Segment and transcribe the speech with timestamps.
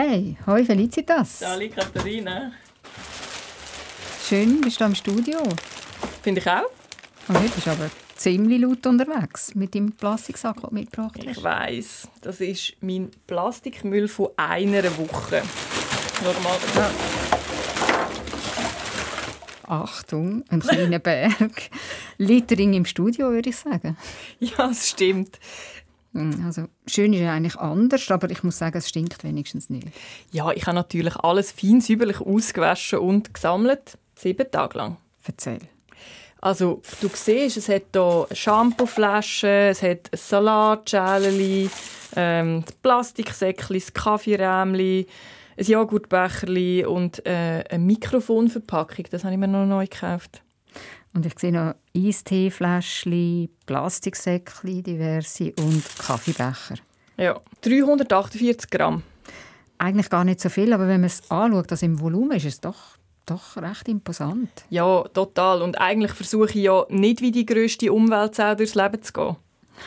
[0.00, 1.42] Hey, hoi Felicitas.
[1.44, 2.52] Hallo Katharina.
[4.28, 5.40] Schön, bist du am Studio.
[6.22, 6.62] Finde ich auch.
[7.26, 11.38] Und oh, du bist aber ziemlich laut unterwegs mit dem Plastiksack, den du mitgebracht hast.
[11.38, 15.42] Ich weiss, das ist mein Plastikmüll von einer Woche.
[16.22, 16.58] Normal.
[16.76, 16.90] Ja.
[19.66, 21.70] Achtung, ein kleiner Berg.
[22.18, 23.96] Littering im Studio, würde ich sagen.
[24.38, 25.40] Ja, es stimmt.
[26.14, 29.88] Hm, also, schön ist ja eigentlich anders, aber ich muss sagen, es stinkt wenigstens nicht.
[30.32, 33.98] Ja, ich habe natürlich alles fein säuberlich ausgewaschen und gesammelt.
[34.14, 34.96] Sieben Tage lang.
[35.24, 35.60] Erzähl.
[36.40, 41.70] Also, du siehst, es hat hier Shampooflaschen, es hat Salatschälchen,
[42.16, 45.06] ähm, Plastiksäckchen, das Kaffeerämchen,
[45.58, 49.06] ein Joghurtbecherli und äh, eine Mikrofonverpackung.
[49.10, 50.42] Das habe ich mir noch neu gekauft.
[51.18, 56.76] Und ich sehe noch Eisteefläschchen, Plastiksäckchen, diverse und Kaffeebecher.
[57.16, 59.02] Ja, 348 Gramm.
[59.78, 62.60] Eigentlich gar nicht so viel, aber wenn man es anschaut, also im Volumen ist es
[62.60, 64.48] doch doch recht imposant.
[64.70, 65.62] Ja, total.
[65.62, 69.36] Und eigentlich versuche ich ja nicht wie die grösste Umweltsau durchs Leben zu gehen.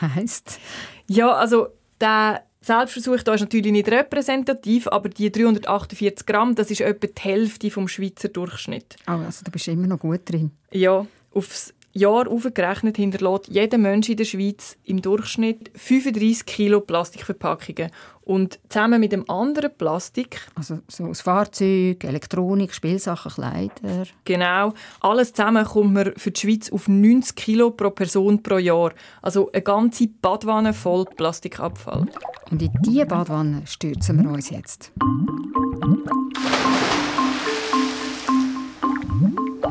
[0.14, 0.60] Heißt?
[1.06, 1.68] Ja, also
[1.98, 7.22] der Selbstversuch da ist natürlich nicht repräsentativ, aber die 348 Gramm, das ist etwa die
[7.22, 8.96] Hälfte vom Schweizer Durchschnitt.
[9.08, 10.52] Oh, also du bist immer noch gut drin.
[10.70, 17.90] Ja, aufs Jahr aufgerechnet hinterlässt jeder Mensch in der Schweiz im Durchschnitt 35 Kilo Plastikverpackungen.
[18.24, 20.40] Und zusammen mit dem anderen Plastik...
[20.54, 24.04] Also so aus Fahrzeug, Elektronik, Spielsachen, Kleider...
[24.24, 24.72] Genau.
[25.00, 28.92] Alles zusammen kommt man für die Schweiz auf 90 Kilo pro Person pro Jahr.
[29.22, 32.06] Also eine ganze Badwanne voll Plastikabfall.
[32.50, 34.92] Und in diese Badwanne stürzen wir uns jetzt.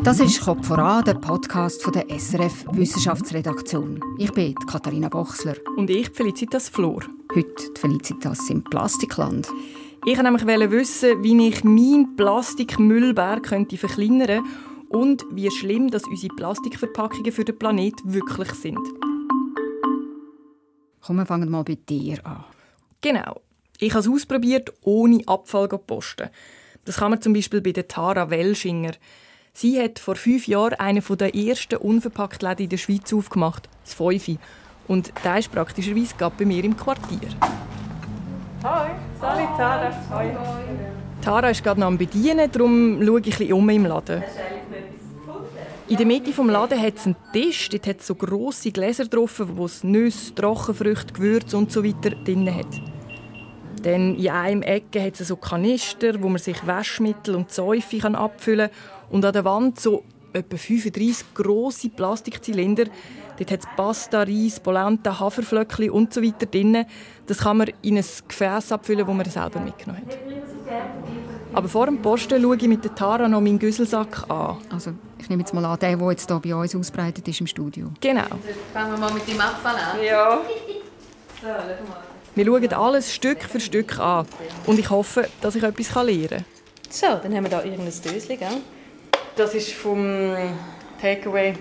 [0.03, 4.03] Das ist «Kopf voran», der Podcast von der SRF Wissenschaftsredaktion.
[4.17, 5.55] Ich bin Katharina Bochsler.
[5.77, 7.03] Und ich, Felicitas Flor.
[7.35, 9.47] Heute die Felicitas im Plastikland.
[10.07, 14.43] Ich wollte nämlich wissen, wie ich meinen Plastikmüllberg könnte verkleinern
[14.89, 18.79] und wie schlimm dass unsere Plastikverpackungen für den Planet wirklich sind.
[21.01, 22.43] Komm, wir fangen mal bei dir an.
[23.01, 23.41] Genau.
[23.77, 26.29] Ich habe es ausprobiert, ohne Abfall zu posten.
[26.85, 28.93] Das kann man zum Beispiel bei der Tara Welschinger.
[29.53, 33.93] Sie hat vor fünf Jahren einen der ersten unverpackt Läden in der Schweiz aufgemacht, das
[33.93, 34.39] Feufi.
[34.87, 37.29] Und der ist praktischerweise gerade bei mir im Quartier.
[38.63, 39.91] Hi, salut Tara.
[40.09, 40.31] Hi.
[41.21, 44.23] Tara ist gerade noch am Bedienen, darum schaue ich ein bisschen um im Laden.
[45.87, 49.05] In der Mitte des Laden hat es einen Tisch, dort hat es so grosse Gläser
[49.05, 52.81] drauf, wo es Nüsse, Trockenfrüchte, Gewürze und so weiter drin hat.
[53.83, 58.69] Dann in einem Ecke hat es so Kanister, wo man sich Waschmittel und Säufe abfüllen
[58.69, 59.00] kann.
[59.11, 62.85] Und an der Wand so etwa 35 grosse Plastikzylinder.
[63.37, 66.85] Dort hat es Pasta, Reis, Polenta, Haferflöckchen und so weiter drin.
[67.27, 70.17] Das kann man in ein Gefäß abfüllen, das man selber mitgenommen hat.
[71.53, 74.57] Aber vor dem Posten schaue ich mit der Tara noch meinen Güsselsack an.
[74.69, 77.47] Also, ich nehme jetzt mal an, der, der jetzt hier bei uns ausbreitet ist im
[77.47, 77.91] Studio.
[77.99, 78.23] Genau.
[78.73, 80.03] Fangen wir mal mit dem Abfall an.
[80.03, 80.41] Ja.
[81.41, 81.75] So, mal.
[82.35, 84.25] Wir schauen alles Stück für Stück an.
[84.65, 86.45] Und ich hoffe, dass ich etwas lernen kann.
[86.89, 88.61] So, dann haben wir hier irgendein Döschen, gell?
[89.35, 90.35] Das ist vom
[91.01, 91.53] Takeaway.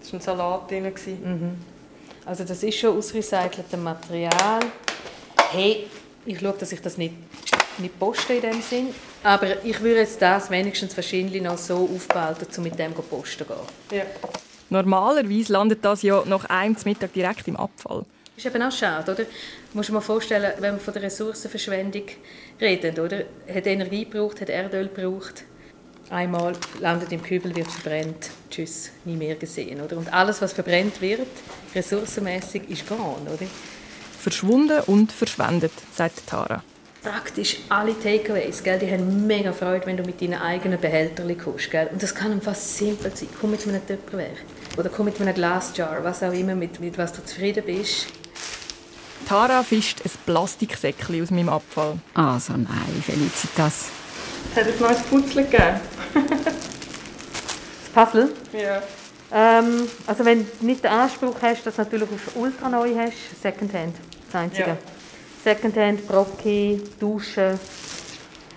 [0.00, 0.84] Das war ein Salat drin.
[0.84, 1.56] Mhm.
[2.24, 4.60] Also das ist schon aus recyceltem Material.
[5.50, 5.86] Hey,
[6.24, 7.14] ich schaue, dass ich das nicht,
[7.78, 8.88] nicht poste in dem Sinn.
[9.24, 13.44] Aber ich würde jetzt das wenigstens wahrscheinlich noch so aufbehalten, um mit dem posten zu
[13.44, 13.98] gehen.
[13.98, 14.04] Ja.
[14.70, 18.04] Normalerweise landet das ja nach einem Mittag direkt im Abfall.
[18.36, 19.24] Das ist eben auch schade, oder?
[19.24, 19.28] Du
[19.74, 22.04] musst dir mal vorstellen, wenn wir von der Ressourcenverschwendung
[22.60, 23.24] reden, oder?
[23.52, 25.44] Hat Energie gebraucht, hat Erdöl gebraucht,
[26.12, 29.80] einmal landet im Kübel, wird verbrennt, tschüss, nie mehr gesehen.
[29.80, 29.96] Oder?
[29.96, 31.26] Und alles, was verbrennt wird,
[31.74, 33.22] ressourcenmäßig, ist gone.
[33.26, 33.46] Oder?
[34.18, 36.62] Verschwunden und verschwendet, sagt Tara.
[37.02, 41.68] Praktisch alle Takeaways, gell, die haben mega Freude, wenn du mit deinen eigenen Behältern kommst.
[41.70, 41.88] Gell?
[41.92, 43.28] Und das kann fast simpel sein.
[43.40, 44.36] Komm mit einem Tupperware
[44.78, 48.06] oder komm mit einem Glasjar, was auch immer, mit, mit was du zufrieden bist.
[49.28, 51.98] Tara fischt ein Plastiksäckchen aus meinem Abfall.
[52.14, 53.90] Also nein, Felicitas.
[54.54, 55.80] Es hat ein neues Puzzle gegeben.
[57.94, 58.32] das Puzzle?
[58.52, 58.82] Ja.
[59.32, 63.40] Ähm, also wenn du nicht den Anspruch hast, dass du natürlich auf ultra neu hast,
[63.40, 63.96] Secondhand,
[64.26, 64.68] das Einzige.
[64.68, 64.76] Ja.
[65.42, 67.58] Secondhand, Brocki, Duschen.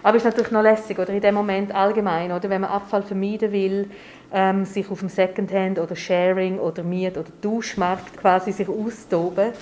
[0.03, 3.03] Aber es ist natürlich noch lässig, oder in dem Moment allgemein, oder wenn man Abfall
[3.03, 3.89] vermeiden will,
[4.33, 9.53] ähm, sich auf dem Secondhand oder Sharing oder Miet- oder Duschmarkt quasi sich austoben,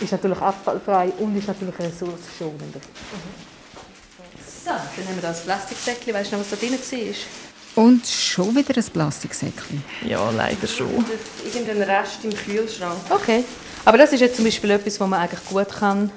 [0.00, 2.80] ist natürlich abfallfrei und ist natürlich ressourcenschonender.
[2.80, 3.55] Mhm.
[4.66, 6.12] So, dann haben wir das Plastiksäckchen.
[6.12, 7.84] Weißt du noch, was da drin war?
[7.84, 9.84] Und schon wieder ein Plastiksäckchen?
[10.04, 11.04] Ja, leider schon.
[11.06, 12.98] Das irgendein Rest im Kühlschrank.
[13.08, 13.44] Okay.
[13.84, 16.10] Aber das ist jetzt zum Beispiel etwas, was man eigentlich gut kann,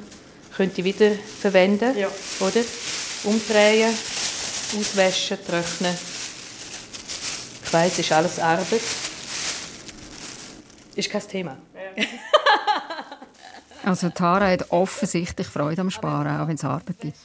[0.58, 2.08] könnte wieder verwenden, Ja.
[2.40, 2.62] oder?
[3.24, 3.94] Umdrehen,
[4.80, 5.96] auswaschen, trocknen.
[7.66, 8.82] Ich weiß, ist alles Arbeit.
[10.96, 11.56] Ist kein Thema.
[13.86, 17.18] Also Tara hat offensichtlich Freude am Sparen, auch wenn es Arbeit gibt.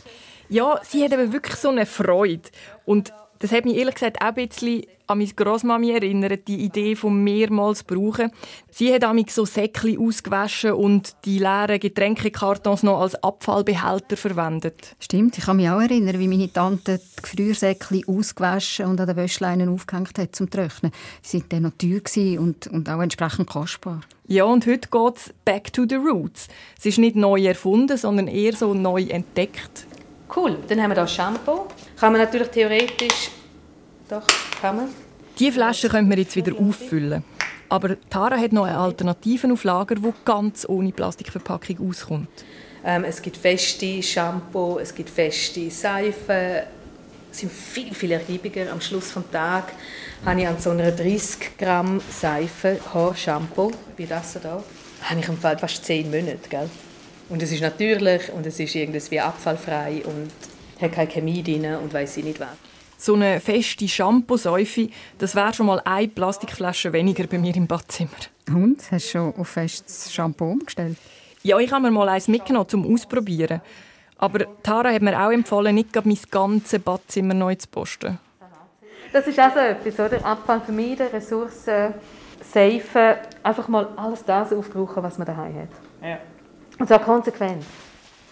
[0.49, 2.51] Ja, sie hat eben wirklich so eine Freude.
[2.85, 6.97] Und das hat mich ehrlich gesagt auch ein bisschen an meine Grossmami erinnert, die Idee
[6.97, 8.31] von mehrmals brauchen.
[8.71, 14.97] Sie hat amig so Säckchen ausgewaschen und die leeren Getränkekartons noch als Abfallbehälter verwendet.
[14.99, 19.17] Stimmt, ich kann mich auch erinnern, wie meine Tante die Gefriersäckchen ausgewaschen und an den
[19.17, 20.93] Wäschleinen aufgehängt hat zum Trocknen.
[21.21, 24.01] Sie waren dann noch teuer und, und auch entsprechend kostbar.
[24.27, 26.49] Ja, und heute geht es back to the roots.
[26.79, 29.87] Es ist nicht neu erfunden, sondern eher so neu entdeckt.
[30.35, 31.67] Cool, dann haben wir hier Shampoo.
[31.99, 33.31] Kann man natürlich theoretisch...
[34.09, 34.27] Doch,
[34.61, 34.89] kann man.
[35.39, 37.25] Die Flasche können wir jetzt wieder auffüllen.
[37.69, 42.29] Aber Tara hat noch eine Alternative auf Lager, die ganz ohne Plastikverpackung auskommt.
[42.85, 46.65] Ähm, es gibt feste Shampoo, es gibt feste Seifen.
[47.33, 48.71] Es sind viel, viel ergiebiger.
[48.71, 49.75] Am Schluss des Tages
[50.25, 54.63] habe ich an so einer 30 Gramm Seife Haarshampoo, wie das hier,
[55.03, 56.49] habe ich im Fall fast 10 Monate.
[56.49, 56.69] Gell?
[57.29, 60.31] Und es ist natürlich und es ist irgendwie abfallfrei und
[60.81, 62.49] hat keine Chemie drin und weiß ich nicht was.
[62.99, 64.89] So eine feste Shampoo-Säufe,
[65.19, 68.11] das wäre schon mal eine Plastikflasche weniger bei mir im Badzimmer.
[68.49, 68.81] Und?
[68.91, 70.97] Hast du schon auf festes Shampoo umgestellt?
[71.43, 73.61] Ja, ich habe mir mal eins mitgenommen, zum Ausprobieren.
[74.17, 78.19] Aber Tara hat mir auch empfohlen, nicht gerade mein ganzes Badzimmer neu zu posten.
[79.13, 80.25] Das ist auch so etwas, oder?
[80.25, 81.95] Abfall vermeiden, Ressourcen
[82.41, 85.69] safen, einfach mal alles das aufbrauchen, was man daheim hat.
[86.03, 86.19] Ja.
[86.79, 87.65] Und zwar konsequent.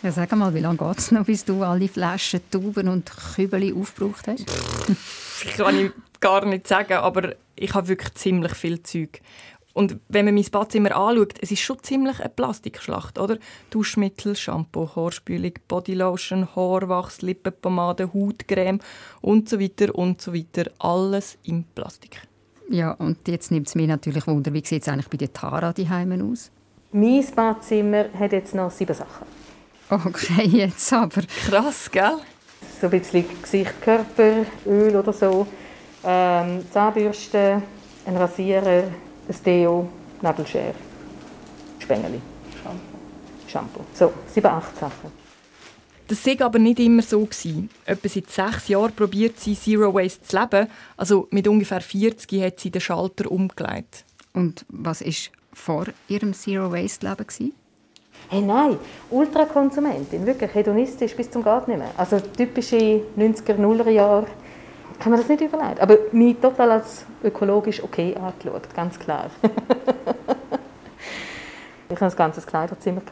[0.03, 3.73] Ja, sag mal, wie lange geht es noch, bis du alle Flaschen, Tuben und Kübel
[3.75, 4.47] aufgebraucht hast?
[5.45, 5.91] Das kann ich
[6.21, 9.21] gar nicht sagen, aber ich habe wirklich ziemlich viel Zeug.
[9.73, 13.39] Und wenn man mein Badzimmer anschaut, es ist schon ziemlich eine Plastikschlacht, oder?
[13.71, 18.81] Duschmittel, Shampoo, Haarspülung, Bodylotion, Haarwachs, Lippenpomade, Hautcreme
[19.21, 20.71] und so weiter und so weiter.
[20.79, 22.23] Alles im Plastik.
[22.69, 25.73] Ja, und jetzt nimmt es mich natürlich Wunder, wie sieht es eigentlich bei der Tara
[25.73, 26.51] die Heimen aus?
[26.95, 29.27] Mein Badzimmer hat jetzt noch sieben Sachen.
[29.89, 31.23] Okay, jetzt aber.
[31.47, 32.19] Krass, gell?
[32.81, 35.47] So ein bisschen Gesicht, Körper, Öl oder so.
[36.05, 37.63] Ähm, Zahnbürste,
[38.05, 38.85] ein Rasierer,
[39.29, 39.89] ein Deo,
[40.21, 40.75] Nagelschere,
[41.79, 42.21] Spengeli.
[42.63, 42.99] Shampoo.
[43.47, 43.85] Shampoo.
[43.95, 45.13] So, sieben, acht Sachen.
[46.09, 47.25] Das war aber nicht immer so.
[47.25, 47.71] Gewesen.
[47.87, 50.69] Etwa seit sechs Jahren probiert sie Zero Waste zu leben.
[50.99, 54.05] Also mit ungefähr 40 hat sie den Schalter umgelegt.
[54.35, 55.15] Und was war
[55.53, 57.27] vor ihrem Zero-Waste-Leben?
[57.27, 57.55] gewesen?
[58.29, 58.79] Hey, nein,
[59.11, 61.91] Ultrakonsumentin, wirklich hedonistisch bis zum geht nicht mehr.
[61.97, 64.27] Also typische 90er, 0er Jahre,
[64.99, 65.81] kann man das nicht überlegen.
[65.81, 69.31] Aber mich total als ökologisch okay angeschaut, ganz klar.
[71.89, 73.03] ich hatte ein ganzes Kleiderzimmer.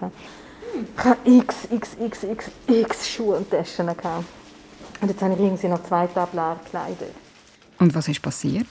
[0.96, 3.88] Ich hatte x, x, x, x, x Schuhe und Taschen.
[3.88, 7.06] Und jetzt habe ich irgendwie noch zwei Tablar Kleider.
[7.78, 8.68] Und was ist passiert?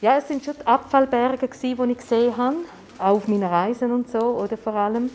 [0.00, 2.56] Ja, es sind schon die Abfallberge, die ich gesehen habe,
[3.02, 5.10] auch auf meinen Reisen und so, oder vor allem.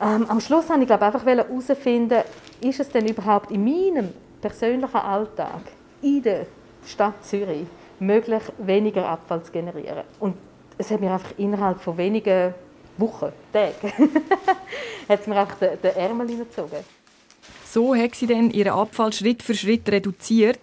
[0.00, 2.22] Ähm, am Schluss wollte ich glaube einfach herausfinden,
[2.60, 4.10] ist es denn überhaupt in meinem
[4.40, 5.62] persönlichen Alltag
[6.02, 6.46] in der
[6.84, 7.66] Stadt Zürich
[7.98, 10.04] möglich, weniger Abfall zu generieren.
[10.20, 10.36] Und
[10.78, 12.54] es hat mir einfach innerhalb von wenigen
[12.98, 13.92] Wochen, Tagen,
[15.08, 16.78] hat mir einfach den, den Ärmel hineingezogen.
[17.64, 20.60] So hat sie dann ihren Abfall Schritt für Schritt reduziert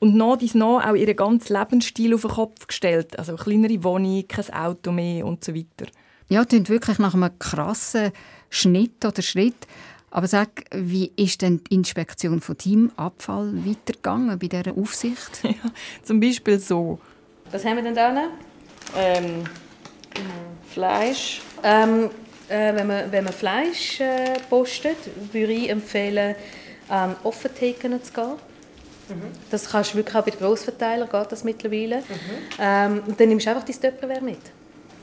[0.00, 3.18] und nach dies nach auch ihren ganzen Lebensstil auf den Kopf gestellt.
[3.18, 5.90] Also kleinere Wohnung, kein Auto mehr und so weiter.
[6.28, 8.12] Ja, klingt wirklich nach einem krassen
[8.50, 9.66] Schnitt oder Schritt.
[10.10, 15.40] Aber sag, wie ist denn die Inspektion von deinem Abfall weitergegangen bei dieser Aufsicht?
[15.42, 15.70] Ja,
[16.02, 16.98] zum Beispiel so.
[17.50, 18.12] Was haben wir denn da?
[18.12, 18.30] noch?
[18.96, 19.44] Ähm,
[20.70, 21.40] Fleisch.
[21.62, 22.10] Ähm,
[22.48, 24.96] äh, wenn, man, wenn man Fleisch äh, postet,
[25.32, 26.34] würde ich empfehlen,
[26.88, 28.32] an Offentheken zu gehen.
[29.50, 32.02] Das kannst du wirklich auch bei den Grossverteilern, geht das mittlerweile.
[32.58, 34.40] Ähm, und dann nimmst du einfach dein Tupperware mit.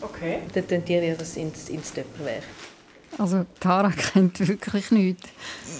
[0.02, 0.40] Okay.
[0.54, 2.44] Dann tun die dir das ins, ins Tupperware.
[3.18, 5.24] Also Tara kennt wirklich nichts.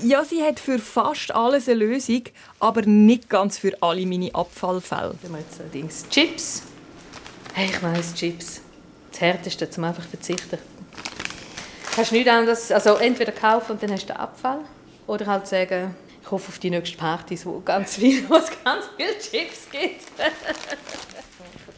[0.04, 2.24] Ja, sie hat für fast alles eine Lösung,
[2.60, 5.16] aber nicht ganz für alle meine Abfallfälle.
[5.22, 6.64] Dann haben wir jetzt allerdings Chips.
[7.54, 8.62] Hey, ich weiss, Chips.
[9.12, 10.58] Das Härteste, zum einfach verzichten.
[11.96, 14.60] Hast nichts anderes, also entweder kaufen und dann hast du den Abfall,
[15.08, 18.86] oder halt sagen, ich hoffe auf die nächste Partys, wo, ganz viel, wo es ganz
[18.98, 20.06] viele Chips gibt.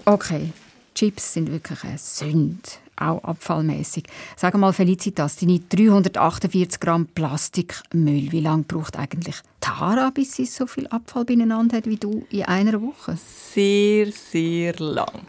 [0.06, 0.52] Okay,
[0.96, 4.06] Chips sind wirklich eine Sünde, auch abfallmäßig.
[4.38, 10.66] Sag mal, Felicitas, deine 348 Gramm Plastikmüll, wie lange braucht eigentlich Tara, bis sie so
[10.66, 13.18] viel Abfall beieinander hat wie du in einer Woche?
[13.18, 15.28] Sehr, sehr lang.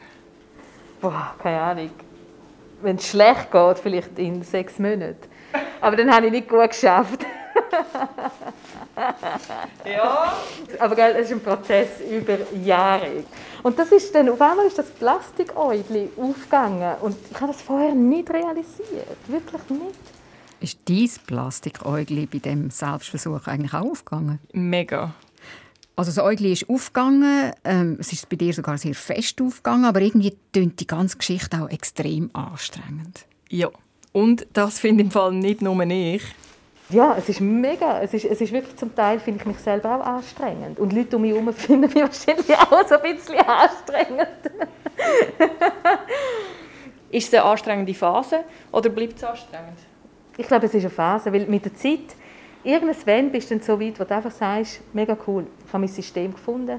[1.01, 1.91] Boah, keine Ahnung.
[2.83, 5.17] Wenn es schlecht geht, vielleicht in sechs Monaten.
[5.81, 7.27] Aber dann habe ich nicht gut geschafft.
[9.85, 10.33] ja.
[10.79, 13.25] Aber gell, es ist ein Prozess über Jahre.
[13.63, 17.95] Und das ist dann, auf einmal ist das Plastikäugli aufgegangen und ich habe das vorher
[17.95, 19.19] nicht realisiert.
[19.27, 19.99] Wirklich nicht.
[20.61, 24.41] Ist dein Plastikäugli bei dem Selbstversuch eigentlich auch aufgegangen?
[24.53, 25.15] Mega.
[25.95, 30.01] Also das Äugli ist aufgegangen, ähm, es ist bei dir sogar sehr fest aufgegangen, aber
[30.01, 33.27] irgendwie klingt die ganze Geschichte auch extrem anstrengend.
[33.49, 33.69] Ja,
[34.13, 36.23] und das finde ich im Fall nicht nur ich.
[36.91, 38.01] Ja, es ist mega.
[38.01, 40.79] Es ist, es ist wirklich zum Teil, finde ich mich selber auch anstrengend.
[40.79, 44.29] Und Leute um mich herum finden mich wahrscheinlich auch so ein bisschen anstrengend.
[47.11, 48.41] ist es eine anstrengende Phase
[48.73, 49.79] oder bleibt es anstrengend?
[50.37, 52.15] Ich glaube, es ist eine Phase, weil mit der Zeit,
[52.65, 55.89] irgendwann bist du dann so weit, wo du einfach sagst, mega cool, ich habe mein
[55.89, 56.79] System gefunden,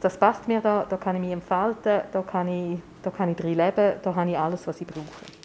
[0.00, 3.36] das passt mir da, da kann ich mich entfalten, da kann ich, da kann ich
[3.36, 5.41] drin leben, da habe ich alles, was ich brauche.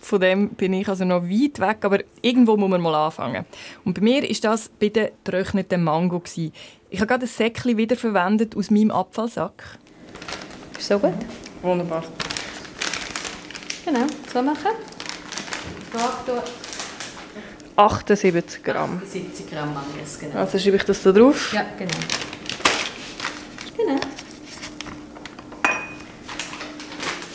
[0.00, 3.44] Von dem bin ich also noch weit weg, aber irgendwo muss man mal anfangen.
[3.84, 6.20] Und bei mir ist das bei der getrockneten Mango.
[6.20, 6.52] Gewesen.
[6.90, 9.78] Ich habe gerade ein Säckchen wiederverwendet aus meinem Abfallsack.
[10.78, 11.14] Ist so gut?
[11.62, 12.04] Wunderbar.
[13.84, 14.72] Genau, so machen.
[15.92, 16.42] Faktor
[17.76, 19.00] 78 Gramm.
[19.04, 20.36] 70 Gramm Mangas, genau.
[20.36, 21.52] Also schreibe ich das da drauf?
[21.52, 21.90] Ja, genau.
[23.76, 24.00] Genau.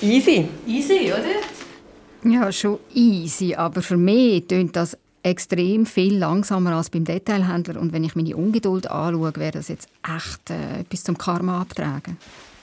[0.02, 0.50] Easy.
[0.68, 1.24] Easy, oder?
[2.26, 7.80] Ja, schon easy, aber für mich tönt das extrem viel langsamer als beim Detailhändler.
[7.80, 12.18] Und wenn ich meine Ungeduld anschaue, wäre das jetzt echt äh, etwas zum Karma abtragen.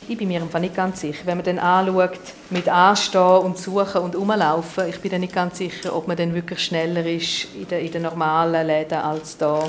[0.08, 1.20] Ich bin mir einfach nicht ganz sicher.
[1.24, 2.18] Wenn man dann anschaut,
[2.50, 6.34] mit Anstehen und Suchen und Umlaufen, ich bin dann nicht ganz sicher, ob man dann
[6.34, 9.66] wirklich schneller ist in den, in den normalen Läden als da.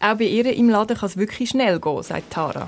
[0.00, 2.66] Auch bei ihr im Laden kann es wirklich schnell gehen, sagt Tara.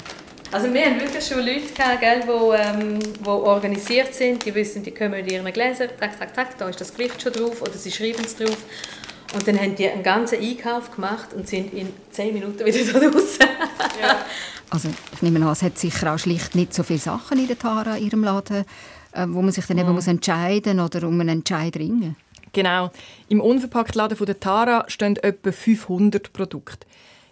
[0.50, 4.82] Also wir haben wirklich schon Leute gehabt, gell, die, ähm, die organisiert sind, die wissen,
[4.82, 7.72] die kommen mit ihren Gläsern, zack, zack, zack, da ist das Gewicht schon drauf oder
[7.72, 8.56] sie schreiben es drauf.
[9.34, 13.10] Und dann haben die einen ganzen Einkauf gemacht und sind in zehn Minuten wieder da
[13.10, 13.46] draußen.
[14.00, 14.24] Ja.
[14.70, 17.58] Also ich nehme an, es hat sicher auch schlicht nicht so viele Sachen in der
[17.58, 18.64] Tara, in ihrem Laden,
[19.12, 22.16] äh, wo man sich dann eben muss entscheiden oder um einen Entscheid ringen.
[22.54, 22.90] Genau.
[23.28, 26.86] Im Unverpacktladen von der Tara stehen etwa 500 Produkte.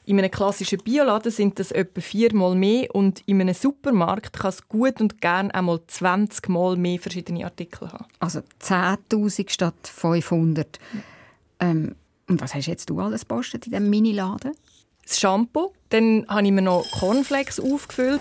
[0.08, 4.68] In einem klassischen Bioladen sind das etwa viermal mehr und in einem Supermarkt kann es
[4.68, 8.04] gut und gern einmal 20 Mal mehr verschiedene Artikel haben.
[8.20, 10.78] Also 10'000 statt 500.
[11.58, 11.96] Ähm,
[12.28, 14.52] und was hast jetzt du alles gepostet in diesem Mini-Laden?
[15.02, 18.20] Das Shampoo, dann habe ich mir noch Cornflakes aufgefüllt.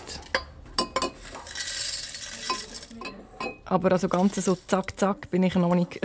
[3.66, 6.02] Aber also ganz so zack, zack bin ich noch nicht.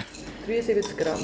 [0.47, 1.21] 73 Gramm.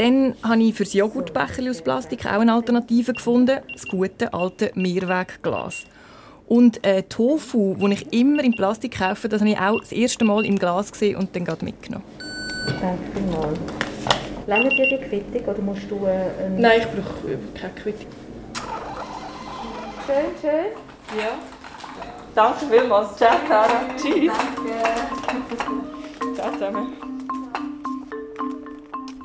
[0.00, 3.60] Dann habe ich für das Joghurtbecher aus Plastik auch eine Alternative gefunden.
[3.70, 5.84] Das gute alte Mehrwegglas.
[6.48, 10.24] Und äh, Tofu, den ich immer in Plastik kaufe, das habe ich auch das erste
[10.24, 12.06] Mal im Glas gesehen und dann gerade mitgenommen.
[12.80, 13.52] Danke mal.
[14.46, 16.58] Lange dir die Quittung oder musst du äh, ein...
[16.58, 18.06] Nein, ich brauche keine Quittung.
[20.06, 21.18] Schön, schön.
[21.18, 21.32] Ja.
[22.34, 23.16] Danke vielmals.
[23.16, 23.82] Ciao, Tara.
[23.98, 24.32] Tschüss.
[26.34, 27.19] Ciao zusammen.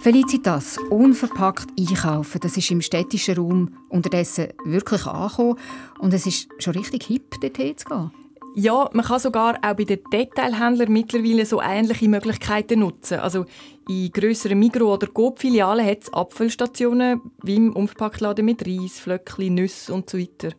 [0.05, 5.57] Felicitas, unverpackt einkaufen, das ist im städtischen Raum unterdessen wirklich angekommen
[5.97, 8.11] und es ist schon richtig hip, dorthin zu gehen.
[8.53, 13.17] Ja, man kann sogar auch bei den Detailhändlern mittlerweile so ähnliche Möglichkeiten nutzen.
[13.17, 13.45] Also
[13.89, 19.91] in grösseren Migros- oder Coop-Filialen hat es Abfüllstationen, wie im Unverpacktladen mit Reis, Flöckchen, Nüsse
[19.91, 20.49] und so weiter.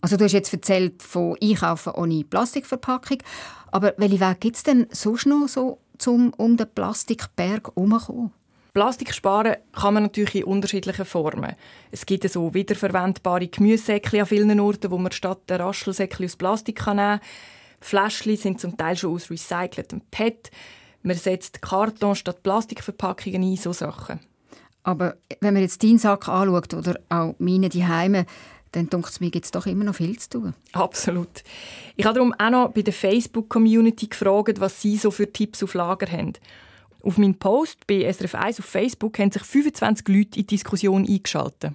[0.00, 3.18] Also du hast jetzt erzählt von Einkaufen ohne Plastikverpackung,
[3.72, 8.32] aber welche Wege gibt es denn sonst noch so, um um den Plastikberg herumzukommen?
[8.74, 11.54] Plastik sparen kann man natürlich in unterschiedlichen Formen.
[11.92, 16.76] Es gibt so wiederverwendbare Gemüsesäckchen an vielen Orten, wo man statt der Raschelsäckchen aus Plastik
[16.76, 17.28] kann nehmen kann.
[17.80, 20.50] Fläschchen sind zum Teil schon aus recyceltem PET.
[21.02, 24.18] Man setzt Karton statt Plastikverpackungen ein, so Sachen.
[24.82, 28.26] Aber wenn man jetzt deinen Sack anschaut oder auch meine die Heime,
[28.72, 30.54] dann denkt es mir, gibt es doch immer noch viel zu tun.
[30.72, 31.44] Absolut.
[31.94, 35.74] Ich habe darum auch noch bei der Facebook-Community gefragt, was sie so für Tipps auf
[35.74, 36.32] Lager haben.
[37.04, 41.06] Auf meinen Post bei SRF 1 auf Facebook haben sich 25 Leute in die Diskussion
[41.06, 41.72] eingeschaltet.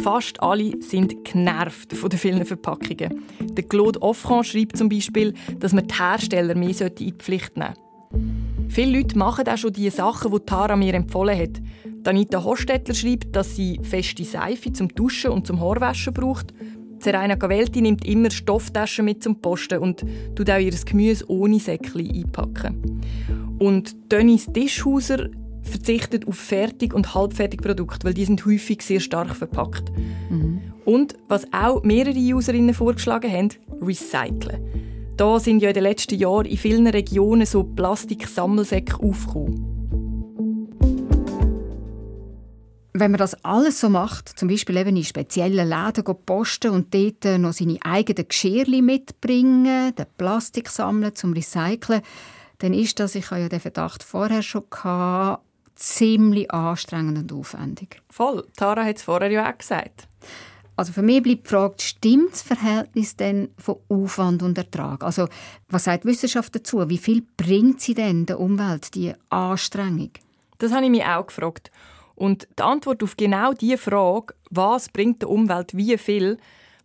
[0.00, 3.22] Fast alle sind genervt von den vielen Verpackungen.
[3.40, 7.74] Der Claude Offran schreibt zum Beispiel, dass man die Hersteller mehr in die Pflicht nehmen
[7.74, 8.74] sollte.
[8.74, 11.62] Viele Leute machen auch schon die Sachen, die Tara mir empfohlen hat.
[12.08, 16.54] Anita Hostetler schreibt, dass sie feste Seife zum Duschen und zum Haarwaschen braucht.
[17.02, 22.10] Serena Gavelti nimmt immer Stofftaschen mit zum Posten und tut auch ihr Gemüse ohne Säckchen
[22.10, 23.00] einpacken.
[23.58, 25.28] Und Dennis Tischhauser
[25.62, 29.92] verzichtet auf Fertig- und Halbfertigprodukte, weil die sind häufig sehr stark verpackt.
[30.30, 30.60] Mhm.
[30.84, 33.48] Und was auch mehrere Userinnen vorgeschlagen haben,
[33.82, 34.60] recyceln.
[35.16, 39.77] Da sind ja in den letzten Jahren in vielen Regionen so Plastiksammelsäcke aufgekommen.
[43.00, 47.24] Wenn man das alles so macht, zum Beispiel eben in speziellen Läden posten und dort
[47.38, 52.02] noch seine eigenen Geschirrchen mitbringen, den Plastik sammeln zum Recyceln,
[52.58, 58.02] dann ist das, ich habe ja den Verdacht vorher schon gehabt, ziemlich anstrengend und aufwendig.
[58.10, 58.44] Voll.
[58.56, 60.08] Tara hat es vorher ja auch gesagt.
[60.74, 65.02] Also für mich bleibt die Frage, stimmt das Verhältnis denn von Aufwand und Ertrag?
[65.02, 65.28] Also
[65.68, 66.88] was sagt die Wissenschaft dazu?
[66.88, 70.10] Wie viel bringt sie denn der Umwelt, die Anstrengung?
[70.58, 71.70] Das habe ich mich auch gefragt.
[72.18, 76.38] Und die Antwort auf genau diese Frage, was bringt der Umwelt wie viel,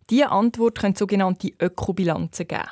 [0.08, 2.62] diese Antwort können sogenannte Ökobilanzen geben.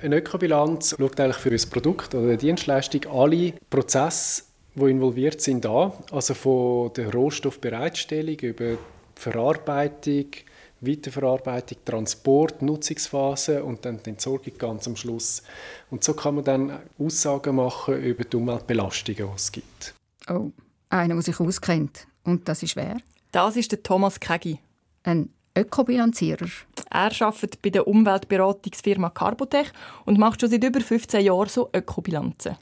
[0.00, 4.44] Eine Ökobilanz schaut eigentlich für ein Produkt oder eine Dienstleistung alle Prozesse,
[4.74, 5.92] die involviert sind, an.
[6.10, 8.78] Also von der Rohstoffbereitstellung über
[9.14, 10.26] Verarbeitung,
[10.80, 15.42] Weiterverarbeitung, Transport, Nutzungsphase und dann die Entsorgung ganz am Schluss.
[15.90, 19.94] Und so kann man dann Aussagen machen über die Umweltbelastungen, die es gibt.
[20.28, 20.50] Oh,
[20.90, 22.06] einer, der sich auskennt.
[22.24, 22.96] Und das ist wer?
[23.32, 24.58] Das ist der Thomas Kegi.
[25.02, 26.46] Ein Ökobilanzierer.
[26.90, 29.72] Er arbeitet bei der Umweltberatungsfirma Carbotech
[30.04, 32.56] und macht schon seit über 15 Jahren so Ökobilanzen.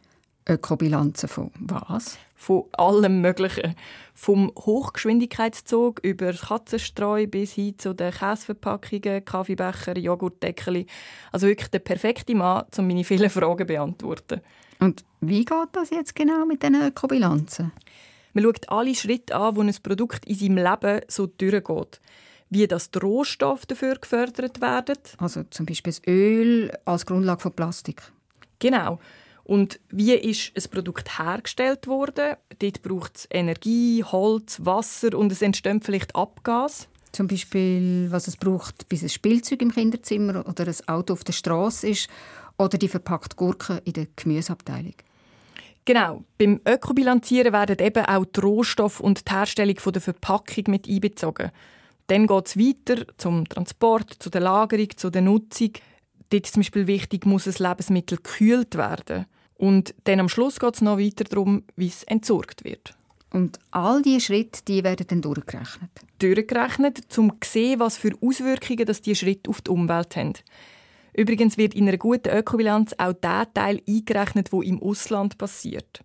[0.48, 2.18] Ökobilanzen von was?
[2.36, 3.74] Von allem Möglichen.
[4.12, 10.86] Vom Hochgeschwindigkeitszug über Katzenstreu bis hin zu den Käseverpackungen, Kaffeebecher, Joghurtdeckel.
[11.32, 14.40] Also wirklich der perfekte Mann, um meine vielen Fragen zu beantworten.
[14.78, 17.72] Und wie geht das jetzt genau mit diesen Ökobilanzen?
[18.34, 22.00] Man schaut alle Schritte an, wo ein Produkt in seinem Leben so durchgeht.
[22.50, 24.98] Wie das die Rohstoffe dafür gefördert werden.
[25.18, 28.02] Also zum Beispiel das Öl als Grundlage von Plastik.
[28.58, 28.98] Genau.
[29.44, 32.36] Und wie ist ein Produkt hergestellt worden?
[32.58, 36.88] Dort braucht es Energie, Holz, Wasser und es entsteht vielleicht Abgas.
[37.12, 41.32] Zum Beispiel, was es braucht, bis ein Spielzeug im Kinderzimmer oder ein Auto auf der
[41.32, 42.08] Straße ist
[42.58, 44.94] oder die verpackte Gurke in der Gemüseabteilung.
[45.84, 46.24] Genau.
[46.38, 51.50] Beim Ökobilanzieren werden eben auch die Rohstoffe und die Herstellung der Verpackung mit einbezogen.
[52.06, 55.72] Dann geht es weiter zum Transport, zu der Lagerung, zu der Nutzung.
[56.30, 59.26] Dort ist zum Beispiel wichtig, muss ein Lebensmittel gekühlt werden.
[59.56, 62.94] Und dann am Schluss geht es noch weiter darum, wie es entsorgt wird.
[63.30, 65.90] Und all diese Schritte die werden dann durchgerechnet?
[66.18, 70.34] Durchgerechnet, um zu sehen, was für Auswirkungen das diese Schritte auf die Umwelt haben.
[71.16, 76.00] Übrigens wird in einer guten Ökobilanz auch der Teil eingerechnet, wo im Ausland passiert.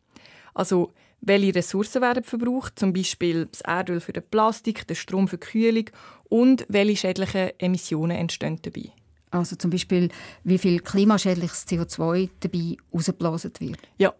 [0.53, 0.91] Also
[1.21, 5.47] welche Ressourcen werden verbraucht, zum Beispiel das Erdöl für den Plastik, der Strom für die
[5.47, 5.85] Kühlung
[6.29, 8.91] und welche schädlichen Emissionen entstehen dabei.
[9.31, 10.09] Also zum Beispiel,
[10.43, 13.79] wie viel klimaschädliches CO2 dabei ausgeblasen wird.
[13.97, 14.13] Ja.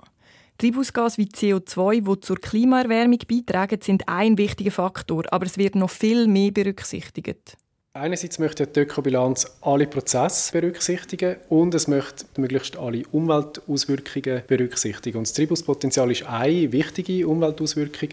[0.57, 5.89] Treibhausgase wie CO2, die zur Klimaerwärmung beitragen, sind ein wichtiger Faktor, aber es wird noch
[5.89, 7.57] viel mehr berücksichtigt.
[7.93, 15.17] Einerseits möchte die Ökobilanz alle Prozesse berücksichtigen und es möchte möglichst alle Umweltauswirkungen berücksichtigen.
[15.17, 18.09] Und das Treibhauspotenzial ist eine wichtige Umweltauswirkung.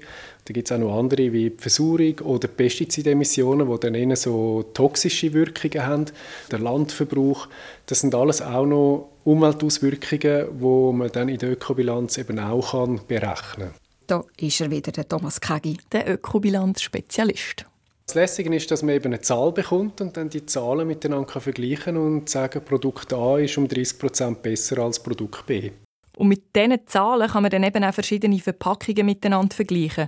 [0.47, 4.63] Da gibt es auch noch andere wie die Versuchung oder Pestizidemissionen, die dann eher so
[4.73, 6.07] toxische Wirkungen haben.
[6.51, 7.47] Der Landverbrauch,
[7.85, 12.73] das sind alles auch noch Umweltauswirkungen, die man dann in der Ökobilanz eben auch
[13.07, 13.75] berechnen kann.
[14.07, 15.77] Da ist er wieder, der Thomas Kegi.
[15.93, 17.67] Der Ökobilanz-Spezialist.
[18.07, 21.95] Das Lässige ist, dass man eben eine Zahl bekommt und dann die Zahlen miteinander vergleichen
[21.95, 25.73] kann und sagen, Produkt A ist um 30% besser als Produkt B.
[26.17, 30.07] Und mit diesen Zahlen kann man dann eben auch verschiedene Verpackungen miteinander vergleichen.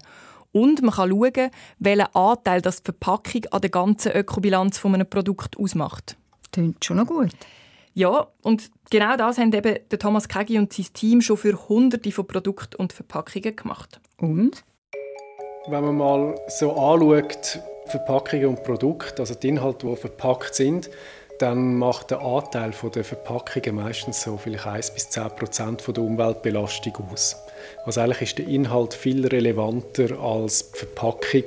[0.52, 5.11] Und man kann schauen, welchen Anteil das die Verpackung an der ganzen Ökobilanz von einem
[5.11, 6.16] Produkt ausmacht.
[6.52, 7.30] Klingt schon noch gut.
[7.94, 12.12] Ja, und genau das haben eben der Thomas Kegi und sein Team schon für hunderte
[12.12, 14.00] von Produkten und Verpackungen gemacht.
[14.18, 14.62] Und?
[15.66, 20.90] Wenn man mal so anschaut, Verpackungen und Produkte, also die Inhalte, die verpackt sind,
[21.38, 26.96] dann macht der Anteil der Verpackungen meistens so vielleicht 1 bis 10 Prozent der Umweltbelastung
[27.11, 27.37] aus.
[27.85, 31.44] Also eigentlich ist der Inhalt viel relevanter als die Verpackung.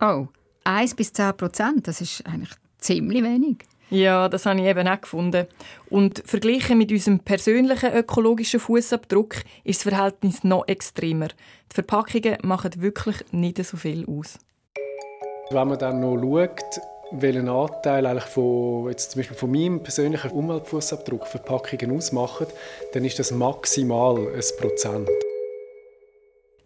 [0.00, 0.28] Oh,
[0.64, 3.64] 1 bis 10 Prozent, das ist eigentlich ziemlich wenig.
[3.90, 5.46] Ja, das habe ich eben auch gefunden.
[5.88, 11.28] Und verglichen mit unserem persönlichen ökologischen Fußabdruck ist das Verhältnis noch extremer.
[11.28, 14.38] Die Verpackungen machen wirklich nicht so viel aus.
[15.50, 16.80] Wenn man dann noch schaut,
[17.10, 22.48] welchen Anteil eigentlich von, jetzt zum Beispiel von meinem persönlichen Umweltfußabdruck Verpackungen ausmachen,
[22.92, 25.08] dann ist das maximal ein Prozent.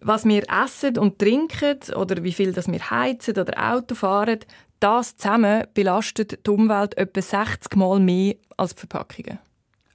[0.00, 4.40] Was wir essen und trinken oder wie viel das wir heizen oder Auto fahren,
[4.80, 9.38] das zusammen belastet die Umwelt etwa 60 Mal mehr als die Verpackungen.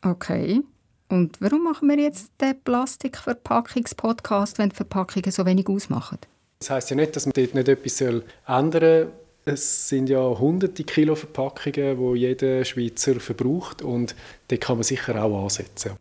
[0.01, 0.61] Okay.
[1.09, 6.19] Und warum machen wir jetzt den Plastikverpackungspodcast, wenn die Verpackungen so wenig ausmachen?
[6.59, 9.11] Das heißt ja nicht, dass man dort nicht etwas ändern soll.
[9.45, 14.13] Es sind ja hunderte Kilo Verpackungen, die jeder Schweizer verbraucht und
[14.49, 15.93] da kann man sicher auch ansetzen.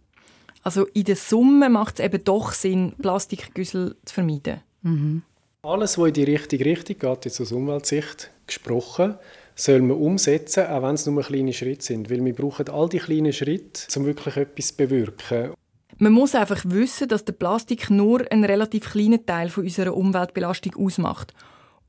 [0.64, 4.62] Also in der Summe macht es eben doch Sinn, Plastikgüssel zu vermeiden.
[4.82, 5.22] Mhm.
[5.62, 9.14] Alles, was in die richtige Richtung geht, jetzt aus Umweltsicht gesprochen,
[9.54, 12.10] soll man umsetzen, auch wenn es nur kleine Schritte sind.
[12.10, 15.52] Weil wir brauchen all die kleinen Schritte, um wirklich etwas zu bewirken.
[15.98, 20.76] Man muss einfach wissen, dass der Plastik nur einen relativ kleinen Teil von unserer Umweltbelastung
[20.76, 21.32] ausmacht.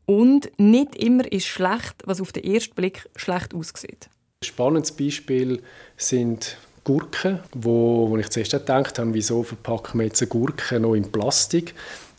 [0.05, 4.09] Und nicht immer ist schlecht, was auf den ersten Blick schlecht aussieht.
[4.41, 5.61] Ein spannendes Beispiel
[5.97, 10.93] sind Gurken, wo, wo ich zuerst gedacht habe, wieso verpacken wir jetzt eine Gurke noch
[10.93, 11.73] in Plastik?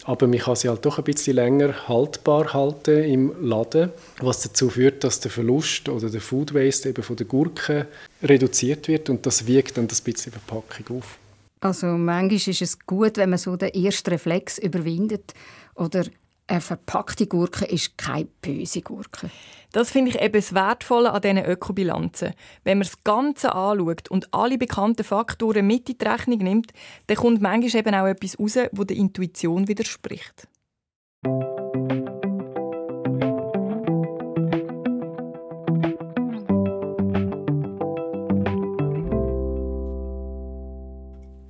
[0.09, 4.70] aber man kann sie halt doch ein bisschen länger haltbar halten im Laden, was dazu
[4.70, 7.87] führt, dass der Verlust oder der Food Waste eben von der Gurke
[8.22, 11.18] reduziert wird und das wiegt dann das bisschen Verpackung auf.
[11.60, 15.34] Also manchmal ist es gut, wenn man so den ersten Reflex überwindet
[15.74, 16.04] oder
[16.48, 19.30] eine verpackte Gurke ist keine böse Gurke.
[19.72, 22.32] Das finde ich eben das Wertvolle an diesen Ökobilanzen.
[22.64, 26.72] Wenn man das Ganze anschaut und alle bekannten Faktoren mit in die Rechnung nimmt,
[27.06, 30.48] dann kommt manchmal eben auch etwas raus, das der Intuition widerspricht.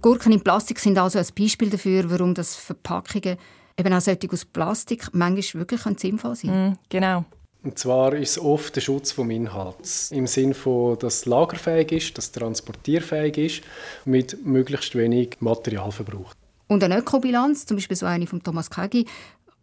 [0.00, 3.36] Gurken in Plastik sind also ein Beispiel dafür, warum das Verpackungen
[3.76, 7.24] eben auch solche aus Plastik manchmal wirklich sinnvoll sein mm, Genau.
[7.64, 10.12] Und zwar ist es oft der Schutz des Inhalts.
[10.12, 13.62] Im Sinne von, dass es lagerfähig ist, dass es transportierfähig ist,
[14.04, 16.32] mit möglichst wenig Materialverbrauch.
[16.68, 19.06] Und eine Ökobilanz, zum Beispiel so eine von Thomas Kegi,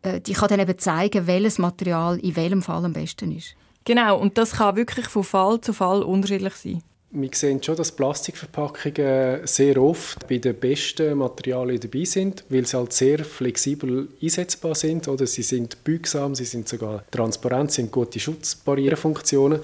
[0.01, 3.55] äh, die kann dann eben zeigen, welches Material in welchem Fall am besten ist.
[3.85, 6.83] Genau, und das kann wirklich von Fall zu Fall unterschiedlich sein
[7.15, 12.77] wir sehen schon, dass Plastikverpackungen sehr oft bei den besten Materialien dabei sind, weil sie
[12.77, 15.07] halt sehr flexibel einsetzbar sind.
[15.07, 19.61] Oder sie sind beugsam, sie sind sogar transparent, sie haben gute Schutzbarrierefunktionen.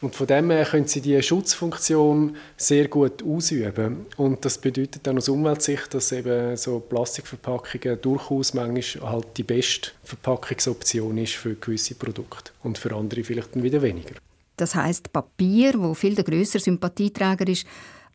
[0.00, 4.06] Und von dem her können sie diese Schutzfunktion sehr gut ausüben.
[4.16, 9.90] Und das bedeutet dann aus Umweltsicht, dass eben so Plastikverpackungen durchaus manchmal halt die beste
[10.02, 14.14] Verpackungsoption ist für gewisse Produkte und für andere vielleicht wieder weniger.
[14.56, 17.66] Das heißt, Papier, wo viel der größere Sympathieträger ist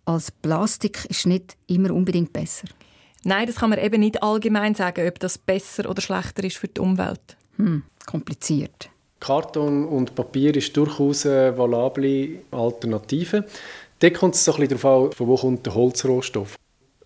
[0.06, 2.68] als Plastik, ist nicht immer unbedingt besser.
[3.24, 6.70] Nein, das kann man eben nicht allgemein sagen, ob das besser oder schlechter ist für
[6.70, 7.38] die Umwelt.
[7.58, 8.90] Hm, kompliziert.
[9.20, 13.46] Karton und Papier ist durchaus eine valable Alternative.
[14.00, 16.56] Da kommt es so ein bisschen darauf an, von wo kommt der Holzrohstoff.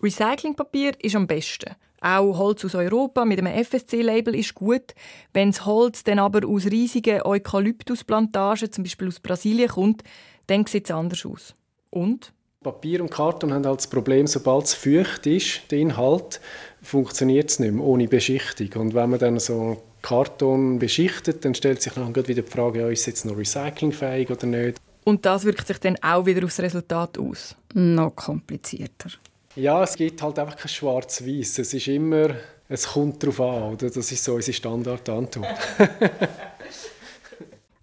[0.00, 1.74] Recyclingpapier ist am besten.
[2.04, 4.94] Auch Holz aus Europa mit einem FSC-Label ist gut.
[5.32, 10.02] Wenn das Holz dann aber aus riesigen Eukalyptusplantagen, zum Beispiel aus Brasilien, kommt,
[10.46, 11.54] dann sieht es anders aus.
[11.88, 12.34] Und?
[12.62, 16.42] Papier und Karton haben halt das Problem, sobald es feucht ist, der Inhalt,
[16.82, 18.82] funktioniert es nicht mehr ohne Beschichtung.
[18.82, 22.88] Und wenn man dann so Karton beschichtet, dann stellt sich dann wieder die Frage, ja,
[22.90, 24.76] ist es jetzt noch recyclingfähig oder nicht?
[25.04, 27.56] Und das wirkt sich dann auch wieder aufs Resultat aus?
[27.72, 29.10] Noch komplizierter.
[29.56, 31.58] Ja, es gibt halt einfach kein Schwarz-Weiß.
[31.58, 32.30] Es ist immer,
[32.68, 33.88] es kommt darauf an, oder?
[33.88, 35.58] Das ist so unsere Standardantwort.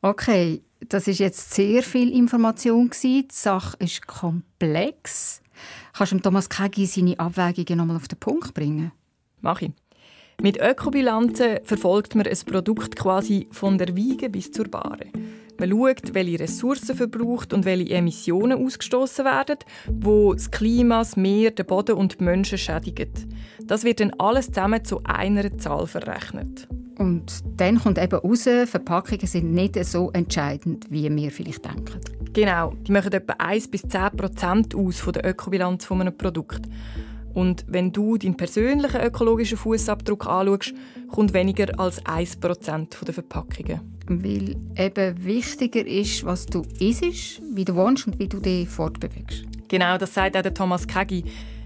[0.01, 3.27] okay, das ist jetzt sehr viel Information gewesen.
[3.29, 5.41] Die Sache ist komplex.
[5.93, 8.91] Kannst du Thomas Kegi seine Abwägungen nochmal auf den Punkt bringen?
[9.39, 9.71] Mach ich.
[10.41, 15.05] Mit Ökobilanzen verfolgt man ein Produkt quasi von der Wiege bis zur Bahre.
[15.61, 21.51] Man schaut, welche Ressourcen verbraucht und welche Emissionen ausgestoßen werden, wo das Klima, das Meer,
[21.51, 23.11] den Boden und die Menschen schädigen.
[23.65, 26.67] Das wird dann alles zusammen zu einer Zahl verrechnet.
[26.97, 31.99] Und dann kommt eben raus, Verpackungen sind nicht so entscheidend, wie wir vielleicht denken.
[32.33, 36.69] Genau, die machen etwa 1 bis 10 Prozent aus von der Ökobilanz eines Produkts.
[37.33, 40.73] Und wenn du deinen persönlichen ökologischen Fußabdruck anschaust,
[41.09, 43.81] kommt weniger als 1% der Verpackungen.
[44.07, 49.45] Weil eben wichtiger ist, was du isst, wie du wohnst und wie du dich fortbewegst.
[49.67, 51.23] Genau, das sagt auch der Thomas Kegi.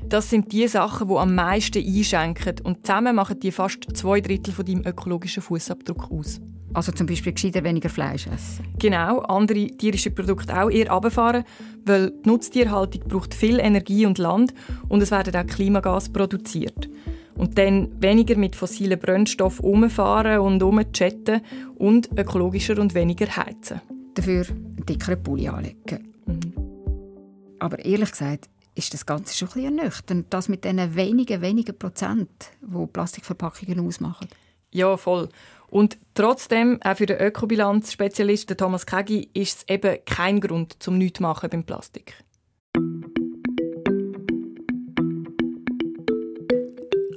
[0.07, 2.59] Das sind die Sachen, die am meisten einschenken.
[2.63, 6.39] Und zusammen machen die fast zwei Drittel von deinem ökologischen Fußabdruck aus.
[6.75, 8.65] Also zum Beispiel gescheiter weniger Fleisch essen.
[8.77, 11.45] Genau, andere tierische Produkte auch eher runterfahren,
[11.85, 14.53] weil die Nutztierhaltung braucht viel Energie und Land
[14.89, 16.89] und es werden auch Klimagas produziert.
[17.35, 21.41] Und dann weniger mit fossilen Brennstoffen umfahren und umchatten
[21.75, 23.79] und ökologischer und weniger heizen.
[24.13, 26.13] Dafür einen dickeren Pulli anlegen.
[26.25, 26.53] Mhm.
[27.59, 31.79] Aber ehrlich gesagt, ist das Ganze schon ein bisschen ernüchternd, das mit diesen wenigen, wenigen
[31.79, 34.27] Prozent, die Plastikverpackungen ausmachen.
[34.75, 35.29] Ja, voll.
[35.75, 41.19] Und trotzdem, auch für den Ökobilanz-Spezialisten Thomas Kegi, ist es eben kein Grund zum nichts
[41.19, 42.13] machen beim Plastik.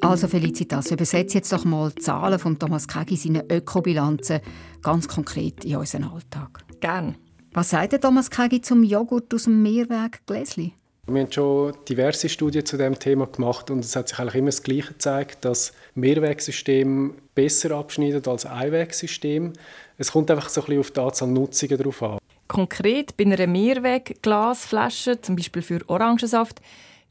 [0.00, 4.40] Also Felicitas, übersetze jetzt doch mal die Zahlen von Thomas Kegi seine Ökobilanzen
[4.82, 6.64] ganz konkret in unseren Alltag.
[6.80, 7.16] Gern.
[7.52, 10.74] Was sagt der Thomas Kegi zum Joghurt aus dem Meerweg Gläsli?
[11.10, 14.48] Wir haben schon diverse Studien zu dem Thema gemacht und es hat sich eigentlich immer
[14.48, 19.54] das Gleiche gezeigt, dass Mehrwegsysteme besser abschneiden als Einwegsysteme.
[19.96, 22.18] Es kommt einfach so ein bisschen auf die Anzahl Nutzungen drauf an.
[22.46, 26.60] Konkret bei einer Mehrwegglasflasche, zum Beispiel für Orangensaft,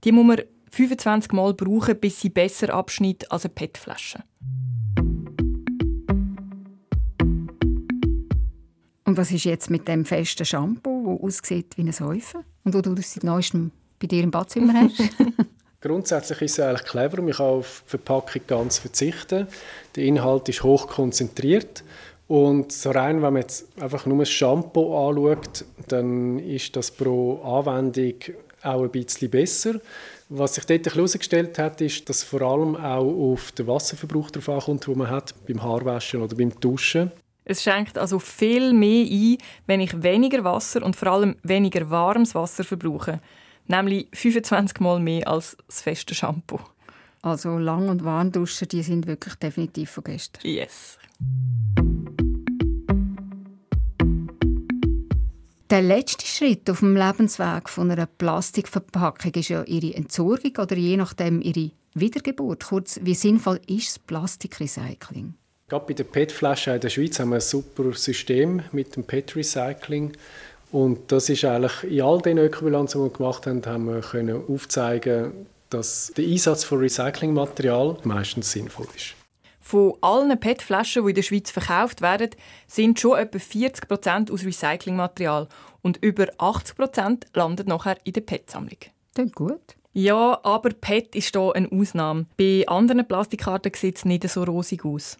[0.03, 4.19] die muss man 25 Mal brauchen, bis sie besser abschneidet als eine PET-Flasche.
[9.05, 12.81] Und was ist jetzt mit dem festen Shampoo, das aussieht wie ein Säufen und wo
[12.81, 14.99] du das seit neuestem bei dir im Badzimmer hast?
[15.81, 17.21] Grundsätzlich ist es eigentlich clever.
[17.21, 19.47] Man kann auf die Verpackung ganz verzichten.
[19.95, 21.83] Der Inhalt ist hoch konzentriert.
[22.27, 27.41] Und so rein, wenn man jetzt einfach nur das Shampoo anschaut, dann ist das pro
[27.41, 28.15] Anwendung
[28.63, 29.75] auch ein bisschen besser.
[30.29, 34.87] Was sich dort herausgestellt hat, ist, dass vor allem auch auf den Wasserverbrauch darauf ankommt,
[34.87, 37.11] den man hat beim Haarwaschen oder beim Duschen.
[37.45, 42.35] Es schenkt also viel mehr ein, wenn ich weniger Wasser und vor allem weniger warmes
[42.35, 43.21] Wasser verbrauche.
[43.67, 46.59] Nämlich 25 Mal mehr als das feste Shampoo.
[47.21, 50.41] Also lang und warm duschen, die sind wirklich definitiv von gestern.
[50.43, 50.97] Yes.
[55.69, 60.95] Der letzte Schritt auf dem Lebensweg von einer Plastikverpackung ist ja ihre Entsorgung oder je
[60.95, 62.63] nachdem ihre Wiedergeburt.
[62.65, 65.33] Kurz, wie sinnvoll ist das Plastikrecycling?
[65.67, 70.13] Gerade bei den PET-Flaschen in der Schweiz haben wir ein super System mit dem PET-Recycling.
[70.71, 74.43] Und das ist eigentlich in all den Ökobilanzen, die wir gemacht haben, haben wir können
[74.47, 75.31] aufzeigen,
[75.69, 79.15] dass der Einsatz von Recyclingmaterial meistens sinnvoll ist.
[79.59, 82.29] Von allen PET-Flaschen, die in der Schweiz verkauft werden,
[82.67, 85.49] sind schon etwa 40% aus Recyclingmaterial
[85.81, 88.77] und über 80% landen nachher in der PET-Sammlung.
[89.13, 89.75] Klingt gut.
[89.91, 92.27] Ja, aber PET ist hier eine Ausnahme.
[92.37, 95.17] Bei anderen Plastikkarten sieht es nicht so rosig aus.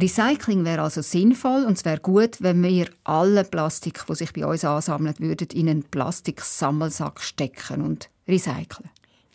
[0.00, 4.46] Recycling wäre also sinnvoll und es wäre gut, wenn wir alle Plastik, die sich bei
[4.46, 8.90] uns ansammelt, würden in einen Plastiksammelsack stecken und recyceln.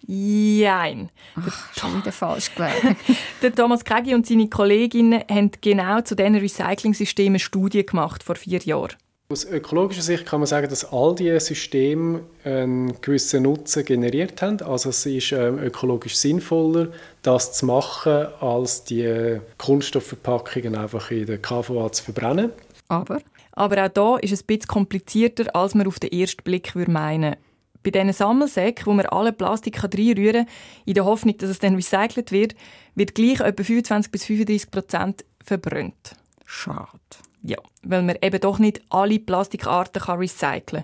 [0.07, 1.09] Jein.
[1.35, 2.95] Ach, schon wieder falsch gewählt.
[3.41, 8.59] Der Thomas Kegi und seine Kolleginnen haben genau zu diesen Recycling-Systemen Studien gemacht vor vier
[8.59, 8.93] Jahren.
[9.27, 14.61] Aus ökologischer Sicht kann man sagen, dass all diese Systeme einen gewissen Nutzen generiert haben.
[14.61, 16.89] Also es ist ähm, ökologisch sinnvoller,
[17.23, 22.51] das zu machen, als die Kunststoffverpackungen einfach in der KVA zu verbrennen.
[22.87, 23.19] Aber?
[23.53, 27.31] Aber auch da ist es ein bisschen komplizierter, als man auf den ersten Blick meinen
[27.31, 27.37] würde.
[27.81, 30.53] Bei diesen Sammelsäcken, wo man alle Plastik reinrühren kann,
[30.85, 32.53] in der Hoffnung, dass es dann recycelt wird,
[32.93, 36.15] wird gleich etwa 25 bis 35 Prozent verbrannt.
[36.45, 36.99] Schade.
[37.45, 40.83] Ja, weil man eben doch nicht alle Plastikarten kann recyceln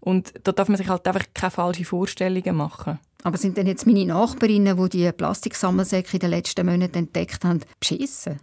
[0.00, 2.98] Und da darf man sich halt einfach keine falschen Vorstellungen machen.
[3.22, 7.60] Aber sind denn jetzt meine Nachbarinnen, die die Plastiksammelsäcke in den letzten Monaten entdeckt haben,
[7.80, 8.38] beschissen?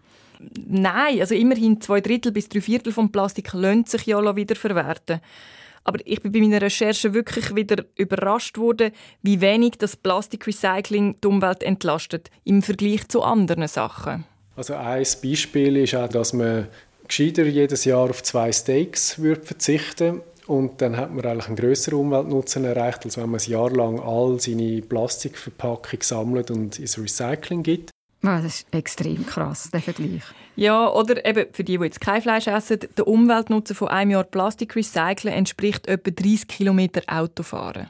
[0.55, 5.21] Nein, also immerhin zwei Drittel bis drei Viertel vom Plastik lassen sich ja wieder verwerten.
[5.83, 11.27] Aber ich bin bei meiner Recherche wirklich wieder überrascht worden, wie wenig das Plastikrecycling die
[11.27, 14.25] Umwelt entlastet im Vergleich zu anderen Sachen.
[14.55, 16.67] Also ein Beispiel ist auch, dass man
[17.11, 21.99] gescheiter jedes Jahr auf zwei Steaks würde verzichten und dann hat man eigentlich einen größeren
[21.99, 27.63] Umweltnutzen erreicht, als wenn man ein Jahr lang all seine Plastikverpackung sammelt und ins Recycling
[27.63, 27.91] gibt.
[28.23, 30.21] Oh, das ist extrem krass, der Vergleich.
[30.55, 34.23] Ja, oder eben für die, die jetzt kein Fleisch essen, der Umweltnutzen von einem Jahr
[34.23, 37.89] Plastik recyceln entspricht etwa 30 Kilometer Autofahren.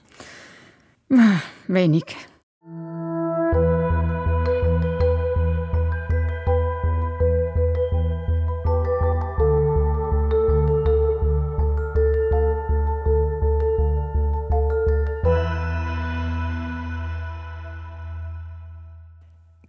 [1.67, 2.15] Wenig.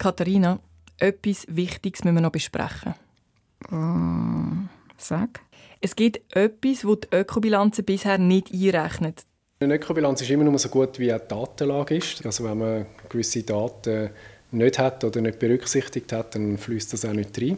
[0.02, 0.58] Katharina,
[0.98, 2.96] etwas Wichtiges müssen wir noch besprechen.
[3.70, 5.38] Uh, sag.
[5.80, 9.22] Es gibt etwas, das die Ökobilanzen bisher nicht einrechnet.
[9.60, 12.26] Eine Ökobilanz ist immer nur so gut, wie die Datenlage ist.
[12.26, 14.10] Also wenn man gewisse Daten
[14.50, 17.56] nicht hat oder nicht berücksichtigt hat, dann fließt das auch nicht rein.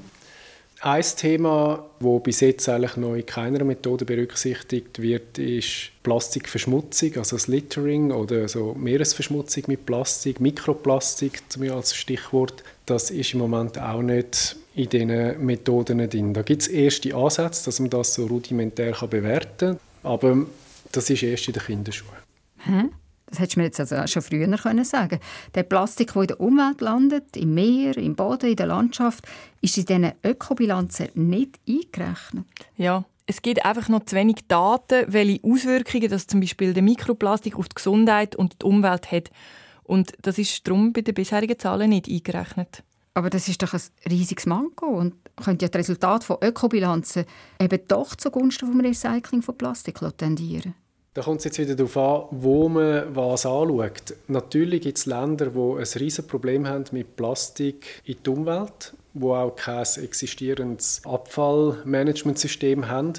[0.87, 7.37] Ein Thema, das bis jetzt eigentlich noch in keiner Methode berücksichtigt wird, ist Plastikverschmutzung, also
[7.37, 11.41] das Littering oder so Meeresverschmutzung mit Plastik, Mikroplastik
[11.73, 12.63] als Stichwort.
[12.85, 16.35] Das ist im Moment auch nicht in diesen Methoden drin.
[16.35, 20.47] Da gibt es erste Ansätze, dass man das so rudimentär bewerten kann, aber
[20.93, 22.19] das ist erst in den Kinderschuhen.
[22.59, 22.91] Hm?
[23.35, 25.19] Das hättest du mir jetzt also schon früher können sagen
[25.57, 29.27] Der Plastik, der in der Umwelt landet, im Meer, im Boden, in der Landschaft,
[29.61, 32.47] ist in diesen Ökobilanzen nicht eingerechnet.
[32.77, 37.57] Ja, es gibt einfach noch zu wenig Daten, welche Auswirkungen das zum Beispiel der Mikroplastik
[37.59, 39.33] auf die Gesundheit und die Umwelt hat.
[39.83, 42.85] Und das ist darum bei den bisherigen Zahlen nicht eingerechnet.
[43.15, 47.25] Aber das ist doch ein riesiges Manko und könnte ja das Resultat von Ökobilanzen
[47.61, 50.75] eben doch zugunsten vom Recycling von Plastik tendieren.
[51.15, 54.15] Da kommt es jetzt wieder darauf an, wo man was anschaut.
[54.27, 59.37] Natürlich gibt es Länder, die ein riesiges Problem haben mit Plastik in der Umwelt, wo
[59.37, 63.13] auch kein existierendes Abfallmanagementsystem haben.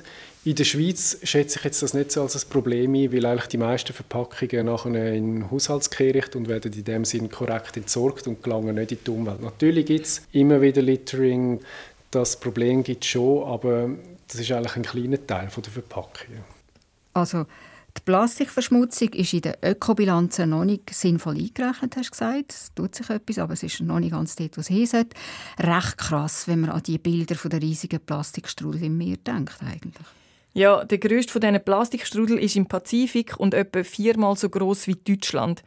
[0.44, 3.48] In der Schweiz schätze ich jetzt das nicht so als ein Problem ein, weil eigentlich
[3.48, 8.44] die meisten Verpackungen nachher in den Haushaltskehricht und werden in dem Sinn korrekt entsorgt und
[8.44, 9.42] gelangen nicht in die Umwelt.
[9.42, 11.62] Natürlich gibt es immer wieder Littering,
[12.12, 13.90] das Problem gibt es schon, aber
[14.28, 16.44] das ist eigentlich ein kleiner Teil der Verpackungen.
[17.14, 17.46] Also
[17.98, 22.52] die Plastikverschmutzung ist in den Ökobilanzen noch nicht sinnvoll eingerechnet, hast du gesagt.
[22.52, 24.70] Es tut sich etwas, aber es ist noch nicht ganz dort, wo es.
[24.70, 30.06] Recht krass, wenn man an die Bilder von der riesigen Plastikstrudel im Meer denkt eigentlich.
[30.54, 34.96] Ja, der grösste von diesen Plastikstrudel ist im Pazifik und etwa viermal so groß wie
[34.96, 35.64] Deutschland.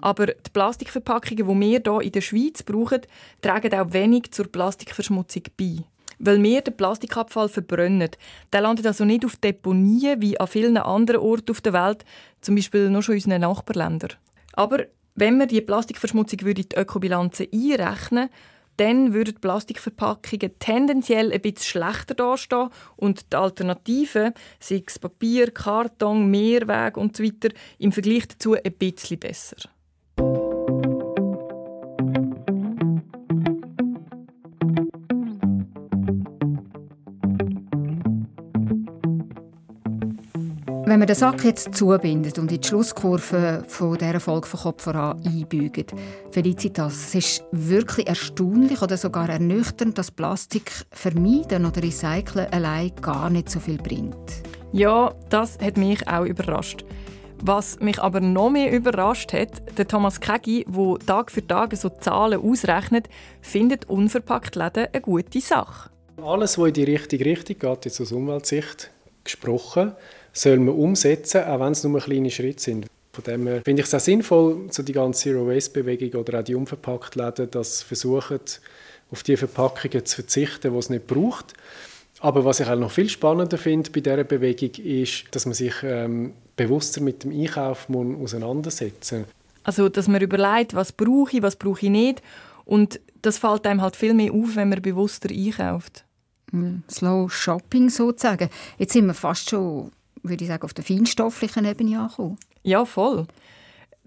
[0.00, 3.02] Aber die Plastikverpackungen, die wir hier in der Schweiz brauchen,
[3.40, 5.84] tragen auch wenig zur Plastikverschmutzung bei.
[6.18, 8.10] Weil wir den Plastikabfall verbrennen.
[8.52, 12.04] Der landet also nicht auf Deponien wie an vielen anderen Orten auf der Welt,
[12.40, 14.12] zum Beispiel nur schon in unseren Nachbarländern.
[14.54, 18.30] Aber wenn wir die Plastikverschmutzung in die Ökobilanzen einrechnen
[18.76, 26.30] dann würden Plastikverpackungen tendenziell ein bisschen schlechter dastehen und die Alternativen, sei es Papier, Karton,
[26.30, 27.48] Mehrweg usw., so
[27.78, 29.56] im Vergleich dazu ein bisschen besser.
[40.88, 44.84] Wenn wir den Sack jetzt zubindet und in die Schlusskurve von dieser Folge von Kopf
[44.84, 45.86] voran einbügen,
[46.30, 53.30] Felicitas, es ist wirklich erstaunlich oder sogar ernüchternd, dass Plastik vermeiden oder recyceln allein gar
[53.30, 54.14] nicht so viel bringt.
[54.70, 56.84] Ja, das hat mich auch überrascht.
[57.42, 61.88] Was mich aber noch mehr überrascht hat, der Thomas Kegi, der Tag für Tag so
[61.88, 63.08] Zahlen ausrechnet,
[63.40, 65.90] findet unverpackt Läden eine gute Sache.
[66.22, 68.92] Alles, was in die richtige Richtung geht, jetzt aus Umweltsicht
[69.24, 69.96] gesprochen,
[70.36, 72.86] soll man umsetzen, auch wenn es nur kleine Schritte sind.
[73.12, 76.54] Von dem her finde ich es auch sinnvoll, so die ganze Zero-Waste-Bewegung oder auch die
[76.54, 78.40] unverpackt Läden, dass versuchen,
[79.10, 81.54] auf die Verpackungen zu verzichten, die es nicht braucht.
[82.20, 85.74] Aber was ich auch noch viel spannender finde bei dieser Bewegung ist, dass man sich
[85.82, 89.28] ähm, bewusster mit dem Einkauf muss auseinandersetzen muss.
[89.64, 92.22] Also, dass man überlegt, was brauche ich, was brauche ich nicht.
[92.64, 96.04] Und das fällt einem halt viel mehr auf, wenn man bewusster einkauft.
[96.52, 98.48] Hm, Slow Shopping sozusagen.
[98.78, 99.90] Jetzt sind wir fast schon
[100.28, 102.38] würde ich sagen, auf der feinstofflichen Ebene ankommen.
[102.62, 103.26] Ja, voll.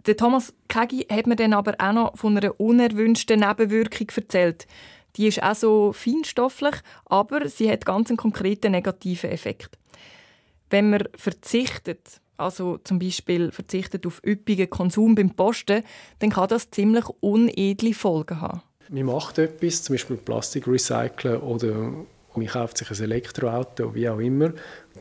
[0.05, 4.67] Der Thomas Kegi hat mir dann aber auch noch von einer unerwünschten Nebenwirkung erzählt.
[5.15, 9.77] Die ist auch so feinstofflich, aber sie hat ganz einen konkreten negativen Effekt.
[10.69, 15.83] Wenn man verzichtet, also zum Beispiel verzichtet auf üppigen Konsum beim Posten,
[16.19, 18.61] dann kann das ziemlich unedle Folgen haben.
[18.89, 21.91] Man macht etwas, zum Beispiel Plastik recyceln oder
[22.35, 24.53] man kauft sich ein Elektroauto, wie auch immer,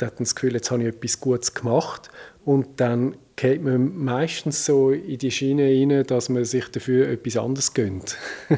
[0.02, 2.10] und hat das Gefühl, jetzt habe ich etwas Gutes gemacht.
[2.44, 7.36] Und dann geht man meistens so in die Schiene rein, dass man sich dafür etwas
[7.36, 8.16] anderes gönnt.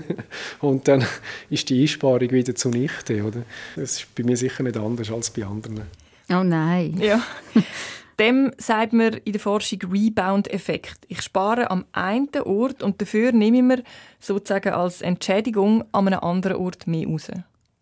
[0.60, 1.04] und dann
[1.48, 3.22] ist die Einsparung wieder zunichte.
[3.24, 3.42] Oder?
[3.76, 5.82] Das ist bei mir sicher nicht anders als bei anderen.
[6.30, 6.98] Oh nein.
[7.00, 7.22] Ja.
[8.18, 10.98] Dem sagt man in der Forschung Rebound-Effekt.
[11.08, 13.82] Ich spare am einen Ort und dafür nehme ich mir
[14.18, 17.28] sozusagen als Entschädigung an einem anderen Ort mehr raus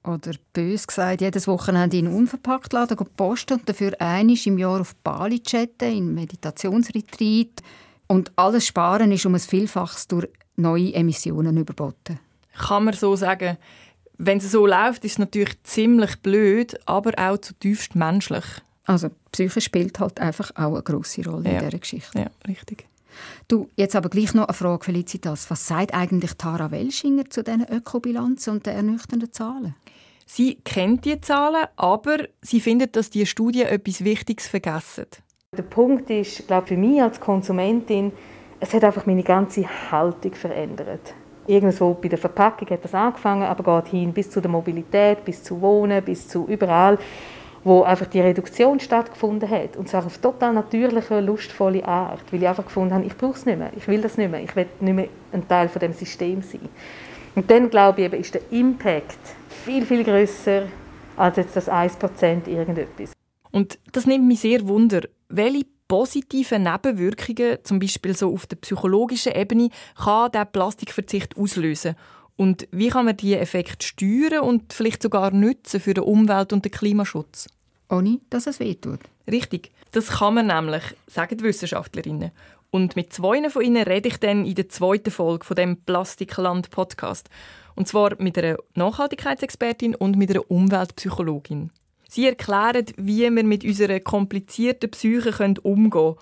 [0.09, 4.95] oder bös gesagt, jedes Wochenende in unverpackt laden posten und dafür einisch im Jahr auf
[4.97, 7.63] Bali chatten, in Meditationsretreat.
[8.07, 12.19] Und alles Sparen ist um ein Vielfaches durch neue Emissionen überboten.
[12.57, 13.59] Kann man so sagen.
[14.21, 18.45] Wenn es so läuft, ist es natürlich ziemlich blöd, aber auch zutiefst menschlich.
[18.85, 21.59] Also Psyche spielt halt einfach auch eine grosse Rolle ja.
[21.59, 22.19] in dieser Geschichte.
[22.19, 22.89] Ja, richtig.
[23.47, 25.51] Du, jetzt aber gleich noch eine Frage, Felicitas.
[25.51, 29.75] Was sagt eigentlich Tara Welschinger zu diesen Ökobilanzen und den ernüchternden Zahlen?
[30.31, 35.07] Sie kennt die Zahlen, aber sie findet, dass die Studie etwas Wichtiges vergessen.
[35.57, 38.13] Der Punkt ist, glaube für mich als Konsumentin,
[38.61, 41.15] es hat einfach meine ganze Haltung verändert.
[41.47, 45.43] Irgendwo bei der Verpackung hat das angefangen, aber geht hin bis zu der Mobilität, bis
[45.43, 46.99] zu Wohnen, bis zu überall,
[47.65, 49.79] wo einfach die Reduktion stattgefunden hat.
[49.79, 53.47] Und zwar auf total natürliche, lustvolle Art, weil ich einfach gefunden habe, ich brauche es
[53.47, 55.95] nicht mehr, ich will das nicht mehr, ich will nicht mehr ein Teil von dem
[55.95, 56.69] System sein.
[57.35, 59.19] Und dann glaube ich eben, ist der Impact
[59.65, 60.63] viel, viel grösser
[61.17, 63.13] als jetzt das 1% irgendetwas.
[63.51, 65.03] Und das nimmt mich sehr wunder.
[65.29, 71.97] Welche positiven Nebenwirkungen, zum Beispiel so auf der psychologischen Ebene, kann der Plastikverzicht auslösen?
[72.37, 76.65] Und wie kann man diese Effekte steuern und vielleicht sogar nutzen für die Umwelt und
[76.65, 77.49] den Klimaschutz?
[77.91, 79.01] Ohne, dass es wehtut.
[79.31, 79.71] Richtig.
[79.93, 82.33] Das kann man nämlich, sagen die Wissenschaftlerinnen.
[82.71, 87.31] Und mit zwei von ihnen rede ich dann in der zweiten Folge von dem Plastikland-Podcast.
[87.75, 91.71] Und zwar mit einer Nachhaltigkeitsexpertin und mit einer Umweltpsychologin.
[92.09, 96.17] Sie erklären, wie wir mit unserer komplizierten Psyche umgehen können,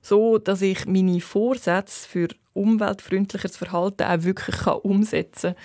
[0.00, 5.62] so dass ich meine Vorsätze für umweltfreundlicheres Verhalten auch wirklich umsetzen kann.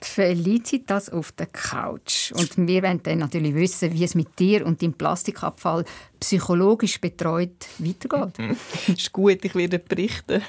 [0.00, 2.32] Felicitas auf der Couch.
[2.32, 5.84] Und wir wollen dann natürlich wissen, wie es mit dir und deinem Plastikabfall
[6.20, 8.56] psychologisch betreut weitergeht.
[8.88, 10.42] ist gut, ich werde berichten.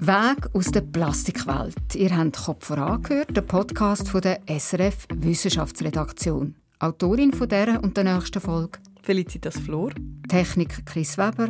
[0.00, 1.94] Weg aus der Plastikwelt.
[1.94, 6.54] Ihr habt Kopf voran gehört, der Podcast von der SRF Wissenschaftsredaktion.
[6.78, 9.90] Autorin von dieser und der nächsten Folge Felicitas Flor.
[10.28, 11.48] Technik Chris Weber.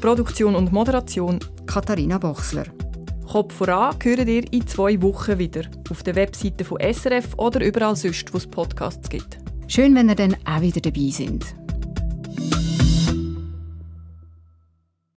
[0.00, 2.66] Produktion und Moderation Katharina Bochsler.
[3.30, 7.96] Kopf voran hören ihr in zwei Wochen wieder auf der Webseite von SRF oder überall
[7.96, 9.38] sonst, wo es Podcasts gibt.
[9.68, 11.44] Schön, wenn ihr dann auch wieder dabei sind.